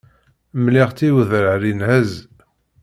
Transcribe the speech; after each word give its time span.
Mliɣ-tt 0.63 1.05
i 1.07 1.09
udrar 1.17 1.61
inhez. 1.71 2.11